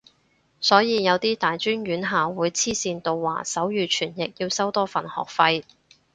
[0.59, 5.63] 所以有啲大專院校會黐線到話手語傳譯要收多份學費